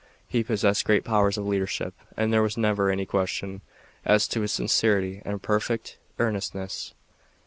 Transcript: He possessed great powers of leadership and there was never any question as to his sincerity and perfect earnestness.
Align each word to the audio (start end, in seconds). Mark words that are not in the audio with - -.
He 0.27 0.43
possessed 0.43 0.83
great 0.83 1.03
powers 1.03 1.37
of 1.37 1.45
leadership 1.45 1.93
and 2.17 2.33
there 2.33 2.41
was 2.41 2.57
never 2.57 2.89
any 2.89 3.05
question 3.05 3.61
as 4.03 4.27
to 4.29 4.41
his 4.41 4.51
sincerity 4.51 5.21
and 5.23 5.43
perfect 5.43 5.99
earnestness. 6.17 6.95